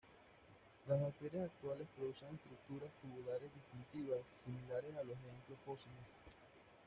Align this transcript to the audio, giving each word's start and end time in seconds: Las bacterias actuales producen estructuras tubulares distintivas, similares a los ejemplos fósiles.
Las 0.87 0.99
bacterias 0.99 1.43
actuales 1.45 1.85
producen 1.95 2.29
estructuras 2.33 2.89
tubulares 3.03 3.51
distintivas, 3.53 4.21
similares 4.43 4.95
a 4.97 5.03
los 5.03 5.13
ejemplos 5.15 5.59
fósiles. 5.63 6.01